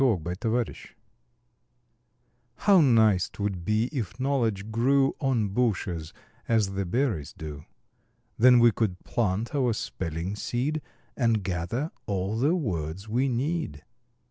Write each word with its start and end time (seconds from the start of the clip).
EASY 0.03 0.33
KNOWLEDGE 0.45 0.95
How 2.55 2.81
nice 2.81 3.29
'twould 3.29 3.63
be 3.63 3.83
if 3.91 4.19
knowledge 4.19 4.71
grew 4.71 5.15
On 5.21 5.49
bushes, 5.49 6.11
as 6.47 6.69
the 6.73 6.87
berries 6.87 7.33
do! 7.33 7.65
Then 8.35 8.57
we 8.57 8.71
could 8.71 9.03
plant 9.03 9.53
our 9.53 9.73
spelling 9.73 10.35
seed, 10.35 10.81
And 11.15 11.43
gather 11.43 11.91
all 12.07 12.35
the 12.39 12.55
words 12.55 13.07
we 13.07 13.27
need. 13.29 13.83